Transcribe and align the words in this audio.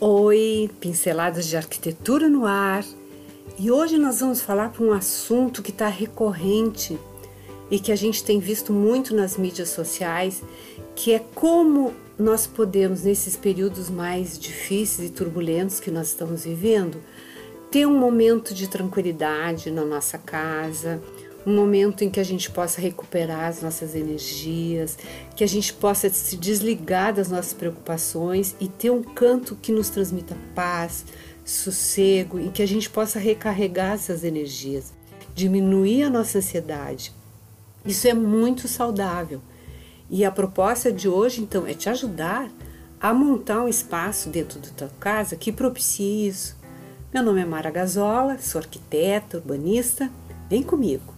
Oi, 0.00 0.68
pinceladas 0.80 1.46
de 1.46 1.56
arquitetura 1.56 2.28
no 2.28 2.44
ar. 2.44 2.84
E 3.56 3.70
hoje 3.70 3.96
nós 3.96 4.18
vamos 4.18 4.40
falar 4.40 4.70
para 4.70 4.84
um 4.84 4.92
assunto 4.92 5.62
que 5.62 5.70
está 5.70 5.86
recorrente 5.86 6.98
e 7.70 7.78
que 7.78 7.92
a 7.92 7.96
gente 7.96 8.24
tem 8.24 8.40
visto 8.40 8.72
muito 8.72 9.14
nas 9.14 9.36
mídias 9.36 9.68
sociais, 9.68 10.42
que 10.96 11.12
é 11.12 11.20
como 11.34 11.94
nós 12.18 12.44
podemos, 12.44 13.04
nesses 13.04 13.36
períodos 13.36 13.88
mais 13.88 14.36
difíceis 14.36 15.10
e 15.10 15.12
turbulentos 15.12 15.78
que 15.78 15.92
nós 15.92 16.08
estamos 16.08 16.44
vivendo, 16.44 16.98
ter 17.70 17.86
um 17.86 17.96
momento 17.96 18.52
de 18.52 18.68
tranquilidade 18.68 19.70
na 19.70 19.84
nossa 19.84 20.18
casa, 20.18 21.00
um 21.46 21.54
momento 21.54 22.02
em 22.02 22.10
que 22.10 22.20
a 22.20 22.24
gente 22.24 22.50
possa 22.50 22.80
recuperar 22.80 23.48
as 23.48 23.60
nossas 23.60 23.94
energias, 23.94 24.98
que 25.36 25.44
a 25.44 25.46
gente 25.46 25.72
possa 25.72 26.08
se 26.08 26.36
desligar 26.36 27.12
das 27.12 27.28
nossas 27.28 27.52
preocupações 27.52 28.54
e 28.60 28.68
ter 28.68 28.90
um 28.90 29.02
canto 29.02 29.56
que 29.56 29.72
nos 29.72 29.90
transmita 29.90 30.36
paz, 30.54 31.04
sossego 31.44 32.40
e 32.40 32.48
que 32.48 32.62
a 32.62 32.66
gente 32.66 32.88
possa 32.88 33.18
recarregar 33.18 33.92
essas 33.92 34.24
energias, 34.24 34.92
diminuir 35.34 36.04
a 36.04 36.10
nossa 36.10 36.38
ansiedade. 36.38 37.12
Isso 37.84 38.08
é 38.08 38.14
muito 38.14 38.66
saudável. 38.66 39.40
E 40.08 40.24
a 40.24 40.30
proposta 40.30 40.90
de 40.90 41.08
hoje, 41.08 41.42
então, 41.42 41.66
é 41.66 41.74
te 41.74 41.88
ajudar 41.88 42.50
a 43.00 43.12
montar 43.12 43.62
um 43.62 43.68
espaço 43.68 44.30
dentro 44.30 44.58
da 44.58 44.70
tua 44.70 44.90
casa 44.98 45.36
que 45.36 45.52
propicie 45.52 46.26
isso. 46.28 46.56
Meu 47.12 47.22
nome 47.22 47.42
é 47.42 47.44
Mara 47.44 47.70
Gazola, 47.70 48.38
sou 48.38 48.60
arquiteta, 48.60 49.36
urbanista. 49.36 50.10
Vem 50.48 50.62
comigo. 50.62 51.13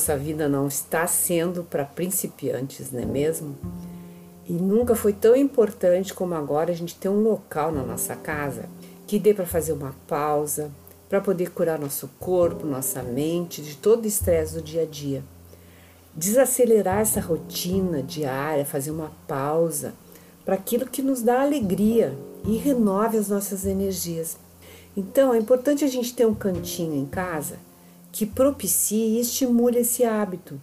Nossa 0.00 0.16
vida 0.16 0.48
não 0.48 0.66
está 0.66 1.06
sendo 1.06 1.62
para 1.62 1.84
principiantes, 1.84 2.90
não 2.90 3.02
é 3.02 3.04
mesmo? 3.04 3.54
E 4.48 4.52
nunca 4.54 4.94
foi 4.94 5.12
tão 5.12 5.36
importante 5.36 6.14
como 6.14 6.34
agora 6.34 6.72
a 6.72 6.74
gente 6.74 6.94
ter 6.94 7.10
um 7.10 7.22
local 7.22 7.70
na 7.70 7.82
nossa 7.82 8.16
casa 8.16 8.64
que 9.06 9.18
dê 9.18 9.34
para 9.34 9.44
fazer 9.44 9.74
uma 9.74 9.94
pausa, 10.08 10.70
para 11.06 11.20
poder 11.20 11.50
curar 11.50 11.78
nosso 11.78 12.08
corpo, 12.18 12.66
nossa 12.66 13.02
mente 13.02 13.60
de 13.60 13.76
todo 13.76 14.04
o 14.04 14.08
estresse 14.08 14.54
do 14.54 14.62
dia 14.62 14.84
a 14.84 14.86
dia. 14.86 15.22
Desacelerar 16.16 17.00
essa 17.00 17.20
rotina 17.20 18.02
diária, 18.02 18.64
fazer 18.64 18.92
uma 18.92 19.12
pausa 19.28 19.92
para 20.46 20.54
aquilo 20.54 20.86
que 20.86 21.02
nos 21.02 21.20
dá 21.20 21.42
alegria 21.42 22.16
e 22.46 22.56
renove 22.56 23.18
as 23.18 23.28
nossas 23.28 23.66
energias. 23.66 24.38
Então 24.96 25.34
é 25.34 25.38
importante 25.38 25.84
a 25.84 25.88
gente 25.88 26.14
ter 26.14 26.26
um 26.26 26.34
cantinho 26.34 26.94
em 26.94 27.04
casa 27.04 27.58
que 28.12 28.26
propicie 28.26 29.16
e 29.16 29.20
estimule 29.20 29.78
esse 29.78 30.04
hábito. 30.04 30.60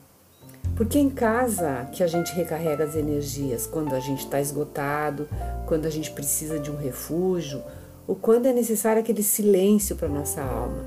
Porque 0.76 0.98
é 0.98 1.02
em 1.02 1.09
casa 1.09 1.90
que 1.92 2.03
a 2.03 2.08
gente 2.08 2.34
recarrega 2.34 2.84
as 2.84 2.95
energias, 2.95 3.66
quando 3.66 3.95
a 3.95 4.00
gente 4.00 4.26
está 4.26 4.40
esgotado, 4.40 5.28
quando 5.66 5.86
a 5.86 5.90
gente 5.90 6.12
precisa 6.12 6.59
de 6.59 6.70
um 6.70 6.78
refúgio, 6.78 7.64
ou 8.08 8.16
quando 8.16 8.45
é 8.45 8.53
necessário 8.53 9.02
aquele 9.02 9.23
silêncio 9.23 9.95
para 9.95 10.08
nossa 10.08 10.42
alma. 10.42 10.86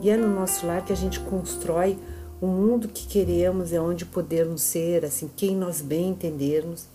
E 0.00 0.08
é 0.08 0.16
no 0.16 0.28
nosso 0.28 0.66
lar 0.66 0.84
que 0.84 0.92
a 0.92 0.96
gente 0.96 1.20
constrói 1.20 1.98
o 2.40 2.46
mundo 2.46 2.88
que 2.88 3.06
queremos, 3.06 3.72
é 3.72 3.80
onde 3.80 4.06
podemos 4.06 4.62
ser, 4.62 5.04
assim, 5.04 5.28
quem 5.36 5.56
nós 5.56 5.80
bem 5.80 6.10
entendermos. 6.10 6.86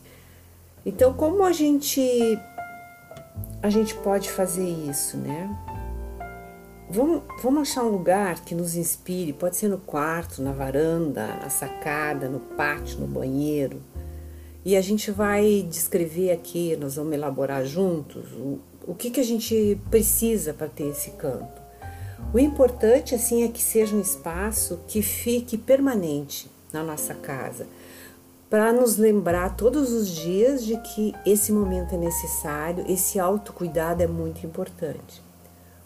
Então, 0.86 1.14
como 1.14 1.44
a 1.44 1.52
gente 1.52 2.40
a 3.62 3.70
gente 3.70 3.96
pode 3.96 4.30
fazer 4.30 4.68
isso, 4.68 5.18
né? 5.18 5.50
Vamos, 6.94 7.24
vamos 7.42 7.62
achar 7.64 7.84
um 7.86 7.90
lugar 7.90 8.46
que 8.46 8.54
nos 8.54 8.76
inspire, 8.76 9.34
pode 9.34 9.56
ser 9.56 9.68
no 9.68 9.80
quarto, 9.80 10.44
na 10.44 10.52
varanda, 10.52 11.26
na 11.26 11.50
sacada, 11.50 12.30
no 12.30 12.40
pátio, 12.40 13.00
no 13.00 13.08
banheiro. 13.08 13.82
E 14.64 14.78
a 14.78 14.82
gente 14.82 15.10
vai 15.10 15.66
descrever 15.68 16.30
aqui, 16.30 16.78
nós 16.78 16.96
vamos 16.96 17.14
elaborar 17.14 17.66
juntos 17.66 18.32
o, 18.34 18.60
o 18.86 18.94
que, 18.94 19.10
que 19.10 19.20
a 19.20 19.24
gente 19.24 19.76
precisa 19.90 20.54
para 20.54 20.68
ter 20.68 20.84
esse 20.84 21.10
canto. 21.12 21.64
O 22.32 22.38
importante 22.38 23.16
assim 23.16 23.44
é 23.44 23.48
que 23.48 23.64
seja 23.64 23.96
um 23.96 24.02
espaço 24.02 24.80
que 24.88 25.02
fique 25.02 25.58
permanente 25.58 26.48
na 26.72 26.84
nossa 26.84 27.16
casa, 27.16 27.66
para 28.52 28.72
nos 28.72 28.98
lembrar 28.98 29.56
todos 29.56 29.92
os 29.92 30.08
dias 30.10 30.64
de 30.64 30.78
que 30.78 31.12
esse 31.26 31.52
momento 31.52 31.96
é 31.96 31.98
necessário, 31.98 32.86
esse 32.88 33.20
autocuidado 33.20 34.04
é 34.04 34.08
muito 34.08 34.46
importante 34.46 35.33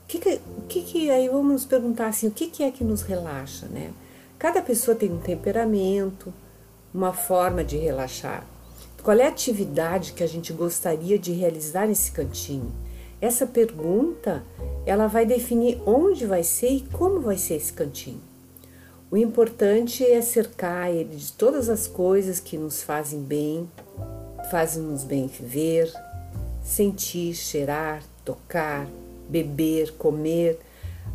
que, 0.07 0.19
que, 0.19 0.40
que, 0.69 0.81
que 0.81 1.12
aí 1.12 1.28
vamos 1.28 1.51
nos 1.51 1.66
perguntar 1.66 2.07
assim, 2.07 2.28
o 2.28 2.31
que, 2.31 2.47
que 2.47 2.63
é 2.63 2.72
que 2.72 2.84
nos 2.84 3.01
relaxa, 3.01 3.66
né? 3.68 3.91
Cada 4.40 4.62
pessoa 4.62 4.95
tem 4.95 5.12
um 5.12 5.19
temperamento, 5.19 6.34
uma 6.94 7.12
forma 7.12 7.63
de 7.63 7.78
relaxar. 7.78 8.45
Qual 9.03 9.18
é 9.18 9.23
a 9.23 9.29
atividade 9.29 10.13
que 10.13 10.23
a 10.23 10.28
gente 10.28 10.53
gostaria 10.53 11.18
de 11.18 11.31
realizar 11.31 11.88
nesse 11.88 12.12
cantinho? 12.12 12.72
Essa 13.19 13.47
pergunta, 13.47 14.44
ela 14.85 15.07
vai 15.07 15.25
definir 15.25 15.81
onde 15.85 16.25
vai 16.25 16.44
ser 16.44 16.69
e 16.69 16.81
como 16.81 17.19
vai 17.19 17.38
ser 17.38 17.56
esse 17.56 17.74
cantinho. 17.74 18.22
O 19.09 19.18
importante 19.18 20.06
é 20.06 20.22
cercar 20.22 20.91
ele 20.91 21.16
de 21.16 21.31
todas 21.34 21.69
as 21.69 21.88
coisas 21.88 22.39
que 22.39 22.57
nos 22.57 22.84
fazem 22.84 23.22
bem, 23.22 23.69
fazem-nos 24.51 25.03
bem 25.03 25.28
ver, 25.28 25.91
sentir, 26.62 27.34
cheirar, 27.34 28.03
tocar, 28.24 28.88
beber, 29.29 29.93
comer, 29.93 30.59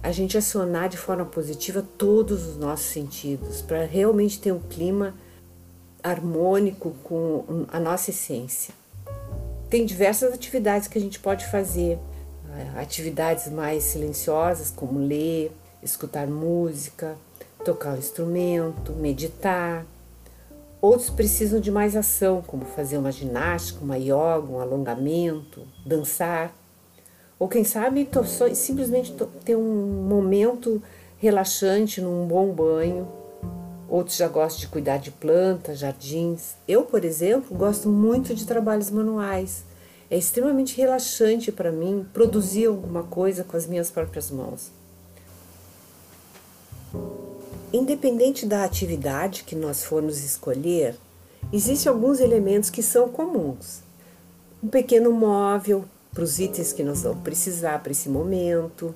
a 0.03 0.11
gente 0.11 0.37
acionar 0.37 0.89
de 0.89 0.97
forma 0.97 1.25
positiva 1.25 1.84
todos 1.97 2.47
os 2.47 2.56
nossos 2.56 2.87
sentidos, 2.87 3.62
para 3.62 3.84
realmente 3.84 4.41
ter 4.41 4.53
um 4.53 4.59
clima 4.59 5.15
harmônico 6.03 6.91
com 7.05 7.67
a 7.69 7.78
nossa 7.78 8.11
essência. 8.11 8.75
Tem 9.71 9.87
diversas 9.87 10.34
atividades 10.34 10.89
que 10.89 10.99
a 10.99 11.00
gente 11.00 11.21
pode 11.21 11.47
fazer, 11.47 11.99
eh, 12.50 12.81
atividades 12.81 13.50
mais 13.50 13.84
silenciosas, 13.84 14.71
como 14.71 14.99
ler, 14.99 15.53
escutar 15.83 16.27
música, 16.27 17.17
tocar 17.65 17.94
um 17.94 17.99
instrumento, 17.99 18.93
meditar. 18.93 19.87
Outros 20.81 21.11
precisam 21.11 21.61
de 21.61 21.71
mais 21.71 21.94
ação, 21.94 22.43
como 22.43 22.65
fazer 22.65 22.99
uma 22.99 23.12
ginástica, 23.12 23.84
uma 23.84 23.97
yoga, 23.97 24.49
um 24.50 24.61
alongamento, 24.61 25.67
dançar. 25.87 26.53
Ou 27.43 27.49
quem 27.49 27.65
sabe 27.65 28.09
só, 28.25 28.49
simplesmente 28.55 29.13
ter 29.45 29.57
um 29.57 30.07
momento 30.09 30.81
relaxante 31.19 32.01
num 32.01 32.25
bom 32.25 32.53
banho. 32.53 33.09
Outros 33.89 34.17
já 34.17 34.29
gostam 34.29 34.61
de 34.61 34.69
cuidar 34.69 34.99
de 34.99 35.11
plantas, 35.11 35.81
jardins. 35.81 36.55
Eu, 36.69 36.83
por 36.85 37.05
exemplo, 37.05 37.57
gosto 37.59 37.89
muito 37.89 38.33
de 38.33 38.47
trabalhos 38.47 38.93
manuais. 38.93 39.65
É 40.09 40.17
extremamente 40.17 40.77
relaxante 40.77 41.51
para 41.51 41.73
mim 41.73 42.07
produzir 42.13 42.67
alguma 42.67 43.03
coisa 43.03 43.43
com 43.43 43.57
as 43.57 43.67
minhas 43.67 43.91
próprias 43.91 44.31
mãos. 44.31 44.71
Independente 47.73 48.47
da 48.47 48.63
atividade 48.63 49.43
que 49.43 49.57
nós 49.57 49.83
formos 49.83 50.23
escolher, 50.23 50.95
existem 51.53 51.91
alguns 51.91 52.21
elementos 52.21 52.71
que 52.71 52.85
são 52.85 53.09
comuns. 53.09 53.81
Um 54.63 54.69
pequeno 54.69 55.11
móvel 55.11 55.85
para 56.12 56.23
os 56.23 56.39
itens 56.39 56.73
que 56.73 56.83
nós 56.83 57.03
vamos 57.03 57.23
precisar 57.23 57.78
para 57.83 57.93
esse 57.93 58.09
momento. 58.09 58.95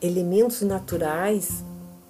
Elementos 0.00 0.62
naturais, 0.62 1.64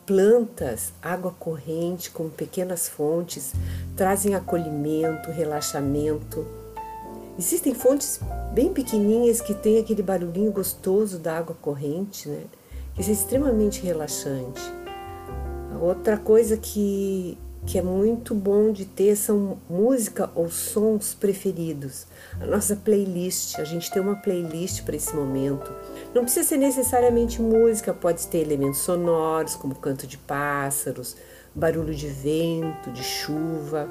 plantas, 0.07 0.93
água 1.03 1.35
corrente 1.39 2.11
como 2.11 2.29
pequenas 2.29 2.89
fontes 2.89 3.53
trazem 3.97 4.35
acolhimento, 4.35 5.31
relaxamento. 5.31 6.47
Existem 7.39 7.75
fontes 7.75 8.21
bem 8.53 8.73
pequenininhas 8.73 9.41
que 9.41 9.55
têm 9.55 9.79
aquele 9.79 10.03
barulhinho 10.03 10.51
gostoso 10.53 11.19
da 11.19 11.39
água 11.39 11.57
corrente, 11.61 12.29
né? 12.29 12.43
Isso 12.99 13.11
é 13.11 13.13
extremamente 13.13 13.81
relaxante. 13.81 14.61
Outra 15.81 16.17
coisa 16.17 16.57
que 16.57 17.39
que 17.69 17.77
é 17.77 17.83
muito 17.83 18.35
bom 18.35 18.73
de 18.73 18.87
ter 18.87 19.15
são 19.15 19.59
música 19.69 20.31
ou 20.35 20.49
sons 20.49 21.13
preferidos. 21.13 22.07
A 22.41 22.47
nossa 22.47 22.75
playlist, 22.75 23.59
a 23.59 23.65
gente 23.65 23.91
tem 23.91 24.01
uma 24.01 24.17
playlist 24.17 24.85
para 24.85 24.97
esse 24.97 25.15
momento. 25.15 25.71
Não 26.15 26.23
precisa 26.23 26.49
ser 26.49 26.57
necessariamente 26.57 27.43
música, 27.43 27.93
pode 27.93 28.27
ter 28.29 28.39
elementos 28.39 28.79
sonoros, 28.79 29.55
como 29.55 29.75
canto 29.75 30.07
de 30.07 30.17
pássaros, 30.17 31.15
barulho 31.55 31.95
de 31.95 32.09
vento, 32.09 32.91
de 32.91 33.05
chuva. 33.05 33.87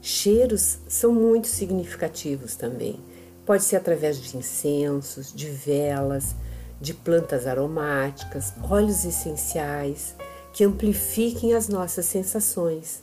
Cheiros 0.00 0.78
são 0.88 1.12
muito 1.12 1.48
significativos 1.48 2.56
também. 2.56 2.98
Pode 3.44 3.64
ser 3.64 3.76
através 3.76 4.18
de 4.18 4.34
incensos, 4.34 5.30
de 5.30 5.50
velas, 5.50 6.34
de 6.80 6.94
plantas 6.94 7.46
aromáticas, 7.46 8.54
óleos 8.62 9.04
essenciais 9.04 10.16
que 10.52 10.64
amplifiquem 10.64 11.54
as 11.54 11.68
nossas 11.68 12.06
sensações. 12.06 13.02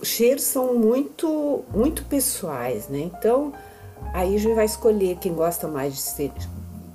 Os 0.00 0.08
cheiros 0.08 0.42
são 0.44 0.74
muito, 0.74 1.64
muito 1.72 2.04
pessoais, 2.04 2.88
né? 2.88 3.00
Então, 3.00 3.52
aí 4.12 4.36
a 4.36 4.38
gente 4.38 4.54
vai 4.54 4.64
escolher 4.64 5.16
quem 5.16 5.34
gosta 5.34 5.66
mais 5.66 5.94
de 5.94 6.30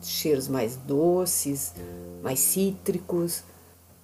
cheiros 0.02 0.48
mais 0.48 0.76
doces, 0.76 1.74
mais 2.22 2.40
cítricos, 2.40 3.44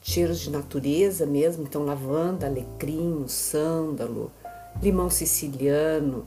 cheiros 0.01 0.39
de 0.39 0.49
natureza 0.49 1.25
mesmo, 1.25 1.63
então 1.63 1.85
lavanda, 1.85 2.45
alecrim, 2.45 3.25
sândalo, 3.27 4.31
limão 4.81 5.09
siciliano. 5.09 6.25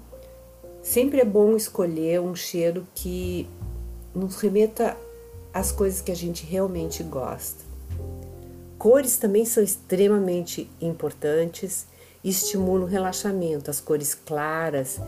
Sempre 0.83 1.21
é 1.21 1.25
bom 1.25 1.57
escolher 1.57 2.21
um 2.21 2.35
cheiro 2.35 2.87
que 2.95 3.49
nos 4.15 4.37
remeta 4.37 4.97
às 5.53 5.71
coisas 5.71 6.01
que 6.01 6.11
a 6.11 6.17
gente 6.17 6.47
realmente 6.47 7.03
gosta. 7.03 7.68
Cores 8.79 9.17
também 9.17 9.45
são 9.45 9.61
extremamente 9.61 10.71
importantes 10.81 11.87
e 12.23 12.31
estimulam 12.31 12.85
o 12.85 12.87
relaxamento. 12.87 13.71
As 13.71 13.81
cores 13.81 14.15
claras 14.15 15.01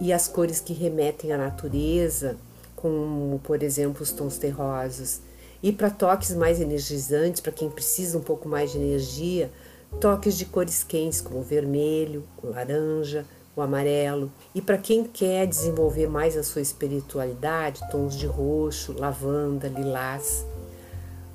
e 0.00 0.12
as 0.12 0.26
cores 0.26 0.60
que 0.60 0.72
remetem 0.72 1.32
à 1.32 1.38
natureza, 1.38 2.36
como 2.74 3.38
por 3.44 3.62
exemplo 3.62 4.02
os 4.02 4.10
tons 4.10 4.36
terrosos. 4.36 5.20
E 5.62 5.72
para 5.72 5.90
toques 5.90 6.34
mais 6.34 6.60
energizantes, 6.60 7.40
para 7.40 7.52
quem 7.52 7.70
precisa 7.70 8.18
um 8.18 8.20
pouco 8.20 8.48
mais 8.48 8.72
de 8.72 8.78
energia, 8.78 9.48
toques 10.00 10.36
de 10.36 10.44
cores 10.46 10.82
quentes 10.82 11.20
como 11.20 11.38
o 11.38 11.42
vermelho, 11.42 12.24
o 12.42 12.48
laranja, 12.48 13.24
o 13.54 13.62
amarelo. 13.62 14.30
E 14.52 14.60
para 14.60 14.76
quem 14.76 15.04
quer 15.04 15.46
desenvolver 15.46 16.08
mais 16.08 16.36
a 16.36 16.42
sua 16.42 16.60
espiritualidade, 16.60 17.80
tons 17.92 18.16
de 18.16 18.26
roxo, 18.26 18.92
lavanda, 18.98 19.68
lilás. 19.68 20.44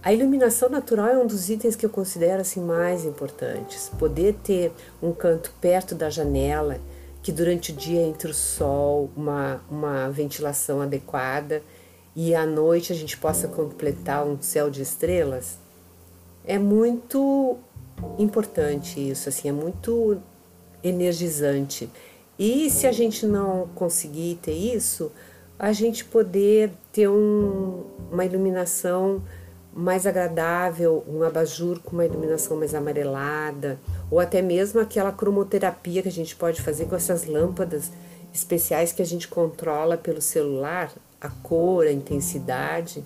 A 0.01 0.13
iluminação 0.13 0.69
natural 0.69 1.07
é 1.07 1.17
um 1.17 1.27
dos 1.27 1.49
itens 1.49 1.75
que 1.75 1.85
eu 1.85 1.89
considero 1.89 2.39
assim 2.39 2.61
mais 2.61 3.03
importantes. 3.03 3.91
Poder 3.99 4.33
ter 4.41 4.71
um 5.03 5.11
canto 5.11 5.53
perto 5.59 5.93
da 5.93 6.09
janela, 6.09 6.79
que 7.21 7.33
durante 7.33 7.73
o 7.73 7.75
dia 7.75 8.01
entre 8.01 8.31
o 8.31 8.33
sol, 8.33 9.09
uma, 9.15 9.61
uma 9.69 10.09
ventilação 10.09 10.81
adequada 10.81 11.61
e 12.15 12.33
à 12.33 12.45
noite 12.45 12.93
a 12.93 12.95
gente 12.95 13.17
possa 13.17 13.49
completar 13.49 14.25
um 14.25 14.41
céu 14.41 14.69
de 14.69 14.81
estrelas, 14.81 15.57
é 16.45 16.57
muito 16.57 17.57
importante 18.17 18.99
isso, 18.99 19.27
assim, 19.27 19.49
é 19.49 19.51
muito 19.51 20.17
energizante. 20.81 21.89
E 22.37 22.69
se 22.69 22.87
a 22.87 22.91
gente 22.93 23.25
não 23.25 23.67
conseguir 23.75 24.39
ter 24.41 24.53
isso, 24.53 25.11
a 25.57 25.73
gente 25.73 26.05
poder 26.05 26.71
ter 26.93 27.09
um, 27.09 27.83
uma 28.09 28.23
iluminação 28.23 29.21
mais 29.79 30.05
agradável, 30.05 31.03
um 31.07 31.23
abajur 31.23 31.79
com 31.79 31.93
uma 31.93 32.05
iluminação 32.05 32.57
mais 32.57 32.75
amarelada, 32.75 33.79
ou 34.11 34.19
até 34.19 34.41
mesmo 34.41 34.79
aquela 34.79 35.11
cromoterapia 35.11 36.01
que 36.01 36.09
a 36.09 36.11
gente 36.11 36.35
pode 36.35 36.61
fazer 36.61 36.85
com 36.85 36.95
essas 36.95 37.25
lâmpadas 37.25 37.91
especiais 38.33 38.91
que 38.91 39.01
a 39.01 39.05
gente 39.05 39.27
controla 39.27 39.97
pelo 39.97 40.21
celular, 40.21 40.91
a 41.19 41.29
cor, 41.29 41.87
a 41.87 41.91
intensidade. 41.91 43.03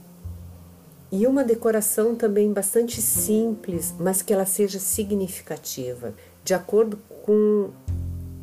E 1.12 1.28
uma 1.28 1.44
decoração 1.44 2.16
também 2.16 2.52
bastante 2.52 3.02
simples, 3.02 3.94
mas 4.00 4.24
que 4.24 4.34
ela 4.34 4.46
seja 4.46 4.80
significativa, 4.80 6.14
de 6.44 6.56
acordo 6.56 6.98
com 7.24 7.70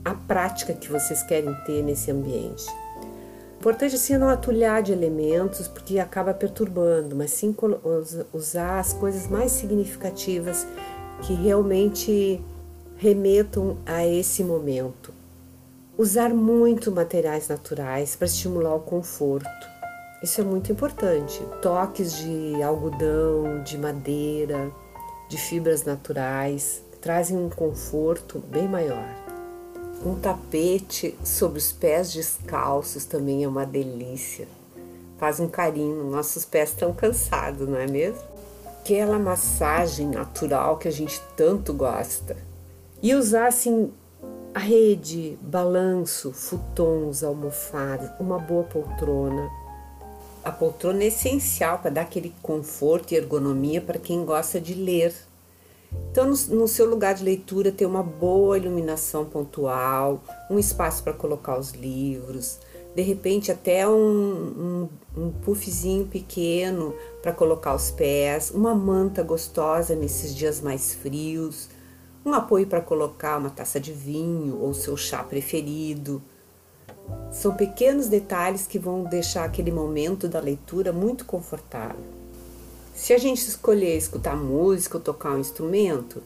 a 0.05 0.15
prática 0.15 0.73
que 0.73 0.89
vocês 0.89 1.23
querem 1.25 1.53
ter 1.67 1.83
nesse 1.83 2.11
ambiente. 2.11 2.65
Importante 3.61 3.95
assim 3.95 4.15
é 4.15 4.19
não 4.19 4.31
atulhar 4.31 4.83
de 4.83 4.91
elementos 4.91 5.69
porque 5.69 5.99
acaba 5.99 6.33
perturbando, 6.33 7.15
mas 7.15 7.31
sim 7.31 7.55
usar 8.33 8.79
as 8.79 8.95
coisas 8.95 9.27
mais 9.27 9.53
significativas 9.53 10.67
que 11.21 11.35
realmente 11.35 12.43
remetam 12.97 13.77
a 13.85 14.07
esse 14.07 14.43
momento. 14.43 15.13
Usar 15.99 16.31
muito 16.31 16.91
materiais 16.91 17.49
naturais 17.49 18.17
para 18.17 18.27
estimular 18.27 18.75
o 18.77 18.81
conforto. 18.81 19.69
Isso 20.23 20.41
é 20.41 20.45
muito 20.45 20.73
importante. 20.73 21.43
Toques 21.61 22.17
de 22.17 22.63
algodão, 22.63 23.63
de 23.63 23.77
madeira, 23.77 24.73
de 25.29 25.37
fibras 25.37 25.85
naturais 25.85 26.83
trazem 26.99 27.37
um 27.37 27.51
conforto 27.51 28.39
bem 28.39 28.67
maior. 28.67 29.30
Um 30.03 30.15
tapete 30.15 31.15
sobre 31.23 31.59
os 31.59 31.73
pés 31.73 32.11
descalços 32.11 33.05
também 33.05 33.45
é 33.45 33.49
uma 33.49 33.67
delícia. 33.67 34.49
Faz 35.19 35.39
um 35.39 35.47
carinho, 35.47 36.11
nossos 36.11 36.47
pés 36.47 36.71
estão 36.71 36.91
cansados, 36.95 37.69
não 37.69 37.77
é 37.77 37.87
mesmo? 37.87 38.23
Aquela 38.81 39.19
massagem 39.19 40.07
natural 40.09 40.79
que 40.79 40.89
a 40.89 40.91
gente 40.91 41.21
tanto 41.37 41.75
gosta. 41.75 42.35
E 43.03 43.15
usar 43.15 43.49
assim 43.49 43.93
a 44.55 44.59
rede, 44.59 45.39
balanço, 45.43 46.33
futons, 46.33 47.23
almofadas, 47.23 48.11
uma 48.19 48.39
boa 48.39 48.65
poltrona. 48.65 49.51
A 50.43 50.51
poltrona 50.51 51.03
é 51.03 51.09
essencial 51.09 51.79
para 51.79 51.91
dar 51.91 52.03
aquele 52.03 52.35
conforto 52.43 53.13
e 53.13 53.17
ergonomia 53.17 53.83
para 53.83 53.99
quem 53.99 54.25
gosta 54.25 54.59
de 54.59 54.73
ler 54.73 55.15
então, 56.11 56.27
no, 56.27 56.37
no, 56.57 56.69
seu 56.69 56.89
lugar 56.89 57.15
de 57.15 57.23
leitura, 57.23 57.71
ter 57.71 57.87
uma 57.87 58.03
boa 58.03 58.59
iluminação 58.59 59.25
pontual, 59.25 60.23
um 60.51 60.59
espaço 60.59 61.05
para 61.05 61.13
colocar 61.13 61.57
os 61.57 61.71
livros, 61.71 62.59
de 62.95 63.03
repente 63.03 63.53
até 63.53 63.87
um, 63.87 63.93
um, 63.93 64.89
um 65.17 65.31
puffzinho 65.31 66.07
pequeno 66.07 66.95
para 67.23 67.33
colocar 67.33 67.75
os 67.75 67.93
pés, 67.93 68.51
uma 68.51 68.75
manta 68.75 69.23
gostosa 69.23 69.95
nesses 69.95 70.35
dias 70.35 70.61
mais 70.61 70.93
frios, 70.95 71.69
um 72.25 72.35
apoio 72.35 72.67
para 72.67 72.81
colocar 72.81 73.39
uma 73.39 73.51
taça 73.51 73.79
de 73.79 73.93
vinho 73.93 74.59
ou 74.61 74.75
seu 74.75 74.97
chá 74.97 75.23
preferido. 75.23 76.21
São 77.31 77.55
pequenos 77.55 78.09
detalhes 78.09 78.67
que 78.67 78.79
vão 78.79 79.05
deixar 79.05 79.45
aquele 79.45 79.71
momento 79.71 80.29
da 80.29 80.41
leitura 80.41 80.93
muito 80.93 81.25
confortável. 81.25 82.20
Se 83.01 83.15
a 83.15 83.19
gente 83.19 83.39
escolher 83.39 83.97
escutar 83.97 84.37
música 84.37 84.99
ou 84.99 85.03
tocar 85.03 85.33
um 85.33 85.39
instrumento, 85.39 86.23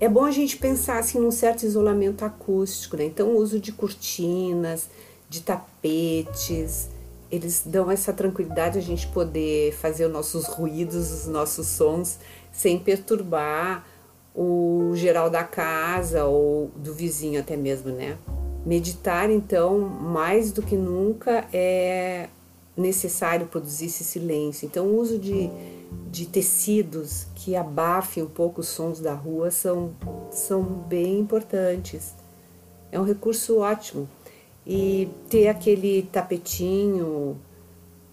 é 0.00 0.08
bom 0.08 0.24
a 0.24 0.32
gente 0.32 0.56
pensar 0.56 0.98
assim 0.98 1.20
num 1.20 1.30
certo 1.30 1.62
isolamento 1.62 2.24
acústico, 2.24 2.96
né? 2.96 3.04
Então, 3.04 3.28
o 3.28 3.36
uso 3.36 3.60
de 3.60 3.70
cortinas, 3.70 4.88
de 5.28 5.40
tapetes, 5.40 6.90
eles 7.30 7.62
dão 7.64 7.92
essa 7.92 8.12
tranquilidade 8.12 8.76
a 8.76 8.82
gente 8.82 9.06
poder 9.06 9.72
fazer 9.74 10.06
os 10.06 10.12
nossos 10.12 10.46
ruídos, 10.46 11.12
os 11.12 11.28
nossos 11.28 11.68
sons 11.68 12.18
sem 12.50 12.76
perturbar 12.76 13.86
o 14.34 14.90
geral 14.96 15.30
da 15.30 15.44
casa 15.44 16.24
ou 16.24 16.72
do 16.74 16.92
vizinho 16.92 17.38
até 17.38 17.56
mesmo, 17.56 17.92
né? 17.92 18.18
Meditar, 18.66 19.30
então, 19.30 19.78
mais 19.78 20.50
do 20.50 20.60
que 20.60 20.74
nunca 20.74 21.46
é 21.52 22.28
necessário 22.76 23.46
produzir 23.46 23.86
esse 23.86 24.04
silêncio. 24.04 24.66
Então, 24.66 24.86
o 24.86 24.98
uso 24.98 25.18
de 25.18 25.50
de 26.10 26.26
tecidos 26.26 27.26
que 27.34 27.56
abafem 27.56 28.22
um 28.22 28.28
pouco 28.28 28.60
os 28.60 28.68
sons 28.68 29.00
da 29.00 29.14
rua 29.14 29.50
são, 29.50 29.94
são 30.30 30.62
bem 30.62 31.18
importantes. 31.18 32.14
É 32.92 33.00
um 33.00 33.04
recurso 33.04 33.58
ótimo. 33.58 34.08
E 34.66 35.08
ter 35.28 35.48
aquele 35.48 36.02
tapetinho, 36.02 37.36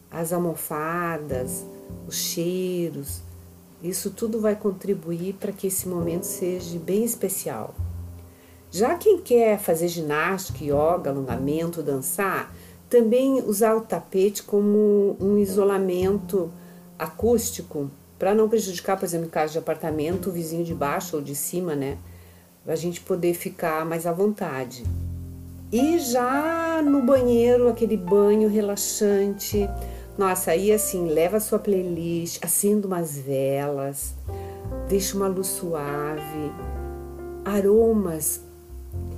as 0.10 0.34
almofadas, 0.34 1.63
os 2.08 2.15
cheiros, 2.15 3.22
isso 3.82 4.10
tudo 4.10 4.41
vai 4.41 4.56
contribuir 4.56 5.34
para 5.36 5.51
que 5.51 5.68
esse 5.68 5.88
momento 5.88 6.24
seja 6.24 6.77
bem 6.80 7.03
especial. 7.03 7.74
Já 8.72 8.96
quem 8.96 9.20
quer 9.20 9.60
fazer 9.60 9.88
ginástica, 9.88 10.63
yoga, 10.63 11.10
alongamento, 11.10 11.84
dançar, 11.84 12.53
também 12.91 13.41
usar 13.41 13.74
o 13.74 13.81
tapete 13.81 14.43
como 14.43 15.15
um 15.17 15.38
isolamento 15.38 16.51
acústico, 17.00 17.89
para 18.19 18.36
não 18.36 18.50
prejudicar, 18.50 19.00
por 19.00 19.05
exemplo, 19.05 19.27
em 19.27 19.29
caso 19.29 19.53
de 19.53 19.60
apartamento, 19.60 20.29
o 20.29 20.31
vizinho 20.33 20.65
de 20.65 20.75
baixo 20.75 21.15
ou 21.15 21.21
de 21.21 21.33
cima, 21.33 21.74
né? 21.74 21.98
A 22.67 22.75
gente 22.75 23.00
poder 23.00 23.33
ficar 23.33 23.86
mais 23.86 24.05
à 24.05 24.12
vontade. 24.12 24.83
E 25.71 25.98
já 26.00 26.81
no 26.83 27.01
banheiro, 27.01 27.69
aquele 27.69 27.95
banho 27.95 28.50
relaxante. 28.50 29.69
Nossa, 30.17 30.51
aí 30.51 30.74
assim, 30.74 31.07
leva 31.07 31.38
a 31.38 31.39
sua 31.39 31.60
playlist, 31.60 32.43
acenda 32.43 32.86
umas 32.86 33.17
velas, 33.17 34.13
deixa 34.89 35.15
uma 35.15 35.29
luz 35.29 35.48
suave, 35.48 36.51
aromas, 37.45 38.41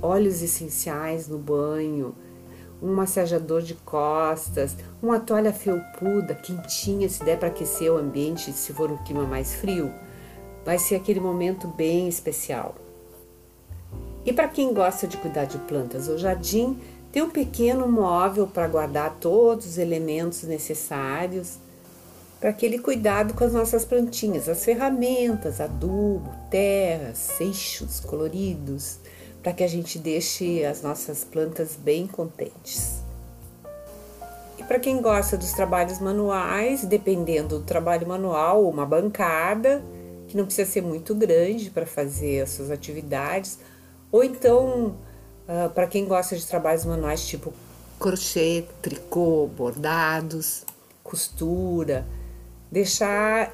óleos 0.00 0.42
essenciais 0.42 1.26
no 1.26 1.38
banho, 1.38 2.14
um 2.82 2.92
massageador 2.94 3.62
de 3.62 3.74
costas, 3.74 4.76
uma 5.02 5.20
toalha 5.20 5.52
felpuda, 5.52 6.34
quentinha, 6.34 7.08
se 7.08 7.24
der 7.24 7.38
para 7.38 7.48
aquecer 7.48 7.90
o 7.92 7.96
ambiente, 7.96 8.52
se 8.52 8.72
for 8.72 8.90
um 8.90 8.96
clima 8.98 9.24
mais 9.24 9.54
frio, 9.54 9.92
vai 10.64 10.78
ser 10.78 10.96
aquele 10.96 11.20
momento 11.20 11.68
bem 11.68 12.08
especial. 12.08 12.74
E 14.24 14.32
para 14.32 14.48
quem 14.48 14.72
gosta 14.72 15.06
de 15.06 15.16
cuidar 15.16 15.44
de 15.44 15.58
plantas, 15.58 16.08
o 16.08 16.18
jardim 16.18 16.78
tem 17.12 17.22
um 17.22 17.30
pequeno 17.30 17.86
móvel 17.86 18.46
para 18.46 18.66
guardar 18.66 19.16
todos 19.20 19.66
os 19.66 19.78
elementos 19.78 20.42
necessários 20.42 21.58
para 22.40 22.50
aquele 22.50 22.78
cuidado 22.78 23.32
com 23.32 23.44
as 23.44 23.52
nossas 23.52 23.84
plantinhas, 23.84 24.48
as 24.48 24.64
ferramentas, 24.64 25.60
adubo, 25.60 26.30
terra, 26.50 27.14
seixos 27.14 28.00
coloridos, 28.00 28.98
para 29.44 29.52
que 29.52 29.62
a 29.62 29.68
gente 29.68 29.98
deixe 29.98 30.64
as 30.64 30.80
nossas 30.80 31.22
plantas 31.22 31.76
bem 31.76 32.06
contentes. 32.06 33.02
E 34.58 34.64
para 34.64 34.78
quem 34.78 35.02
gosta 35.02 35.36
dos 35.36 35.52
trabalhos 35.52 36.00
manuais, 36.00 36.82
dependendo 36.82 37.58
do 37.58 37.64
trabalho 37.64 38.08
manual, 38.08 38.66
uma 38.66 38.86
bancada 38.86 39.82
que 40.28 40.34
não 40.34 40.46
precisa 40.46 40.70
ser 40.70 40.80
muito 40.80 41.14
grande 41.14 41.70
para 41.70 41.84
fazer 41.84 42.40
as 42.40 42.50
suas 42.50 42.70
atividades, 42.70 43.58
ou 44.10 44.24
então 44.24 44.96
uh, 45.46 45.68
para 45.74 45.86
quem 45.88 46.06
gosta 46.06 46.34
de 46.34 46.46
trabalhos 46.46 46.86
manuais 46.86 47.26
tipo 47.26 47.52
crochê, 48.00 48.64
tricô, 48.80 49.46
bordados, 49.54 50.64
costura, 51.02 52.06
deixar 52.72 53.52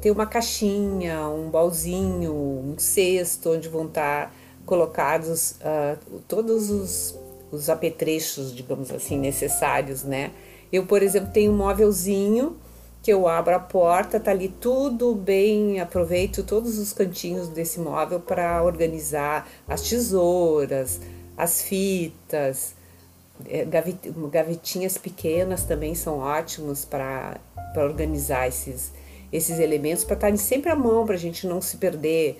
ter 0.00 0.10
uma 0.10 0.26
caixinha, 0.26 1.28
um 1.28 1.48
baúzinho, 1.48 2.32
um 2.34 2.74
cesto 2.76 3.52
onde 3.52 3.68
vão 3.68 3.86
estar 3.86 4.34
colocados 4.64 5.56
uh, 5.60 6.18
todos 6.28 6.70
os, 6.70 7.18
os 7.50 7.68
apetrechos, 7.68 8.54
digamos 8.54 8.90
assim, 8.90 9.18
necessários, 9.18 10.02
né? 10.04 10.30
Eu, 10.72 10.86
por 10.86 11.02
exemplo, 11.02 11.30
tenho 11.32 11.52
um 11.52 11.56
móvelzinho 11.56 12.56
que 13.02 13.12
eu 13.12 13.26
abro 13.26 13.54
a 13.54 13.58
porta, 13.58 14.20
tá 14.20 14.30
ali 14.30 14.48
tudo 14.48 15.14
bem, 15.14 15.80
aproveito 15.80 16.44
todos 16.44 16.78
os 16.78 16.92
cantinhos 16.92 17.48
desse 17.48 17.80
móvel 17.80 18.20
para 18.20 18.62
organizar 18.62 19.48
as 19.66 19.82
tesouras, 19.82 21.00
as 21.36 21.60
fitas, 21.62 22.74
é, 23.46 23.66
gavetinhas 24.30 24.96
pequenas 24.96 25.64
também 25.64 25.94
são 25.94 26.18
ótimos 26.18 26.84
para 26.84 27.40
organizar 27.76 28.46
esses, 28.46 28.92
esses 29.32 29.58
elementos, 29.58 30.04
para 30.04 30.14
estarem 30.14 30.36
sempre 30.36 30.70
à 30.70 30.76
mão, 30.76 31.04
para 31.04 31.16
a 31.16 31.18
gente 31.18 31.46
não 31.46 31.60
se 31.60 31.78
perder, 31.78 32.38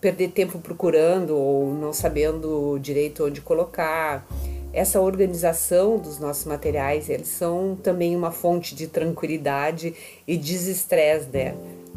perder 0.00 0.28
tempo 0.28 0.58
procurando 0.58 1.36
ou 1.36 1.74
não 1.74 1.92
sabendo 1.92 2.78
direito 2.78 3.24
onde 3.24 3.40
colocar 3.40 4.26
essa 4.72 5.00
organização 5.00 5.98
dos 5.98 6.18
nossos 6.18 6.44
materiais, 6.44 7.08
eles 7.08 7.28
são 7.28 7.76
também 7.82 8.14
uma 8.14 8.30
fonte 8.30 8.74
de 8.74 8.86
tranquilidade 8.86 9.94
e 10.26 10.36
desestresse, 10.36 11.28
né? 11.32 11.54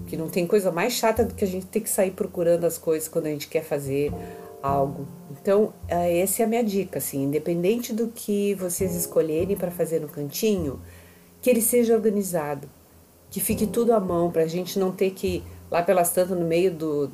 Que 0.07 0.17
não 0.17 0.29
tem 0.29 0.47
coisa 0.47 0.71
mais 0.71 0.93
chata 0.93 1.23
do 1.23 1.35
que 1.35 1.43
a 1.43 1.47
gente 1.47 1.65
ter 1.65 1.81
que 1.81 1.89
sair 1.89 2.11
procurando 2.11 2.65
as 2.65 2.77
coisas 2.77 3.07
quando 3.07 3.27
a 3.27 3.29
gente 3.29 3.47
quer 3.47 3.63
fazer 3.63 4.11
algo. 4.63 5.05
Então, 5.29 5.73
é, 5.87 6.19
essa 6.19 6.41
é 6.41 6.45
a 6.45 6.47
minha 6.47 6.63
dica, 6.63 6.99
assim, 6.99 7.23
independente 7.23 7.93
do 7.93 8.07
que 8.07 8.55
vocês 8.55 8.95
escolherem 8.95 9.55
para 9.55 9.69
fazer 9.69 9.99
no 9.99 10.07
cantinho, 10.07 10.79
que 11.41 11.49
ele 11.49 11.61
seja 11.61 11.93
organizado, 11.93 12.69
que 13.29 13.39
fique 13.39 13.67
tudo 13.67 13.93
à 13.93 13.99
mão, 13.99 14.31
para 14.31 14.43
a 14.43 14.47
gente 14.47 14.79
não 14.79 14.91
ter 14.91 15.11
que, 15.11 15.43
lá 15.69 15.83
pelas 15.83 16.11
tantas, 16.11 16.37
no 16.37 16.45
meio 16.45 16.71
do, 16.71 17.11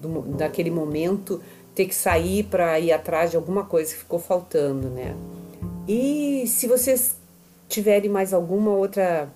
do, 0.00 0.22
daquele 0.36 0.70
momento, 0.70 1.40
ter 1.74 1.86
que 1.86 1.94
sair 1.94 2.44
para 2.44 2.78
ir 2.78 2.92
atrás 2.92 3.30
de 3.30 3.36
alguma 3.36 3.64
coisa 3.64 3.92
que 3.92 3.98
ficou 3.98 4.18
faltando, 4.18 4.88
né? 4.88 5.14
E 5.88 6.44
se 6.46 6.66
vocês 6.66 7.16
tiverem 7.68 8.08
mais 8.08 8.32
alguma 8.32 8.70
outra 8.70 9.28